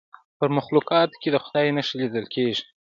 [0.39, 2.63] په مخلوقاتو کې د خدای نښې لیدل کیږي.